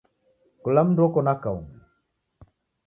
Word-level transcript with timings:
Kula 0.61 0.81
mndu 0.85 1.01
oko 1.07 1.19
na 1.25 1.33
kaung'a. 1.41 1.77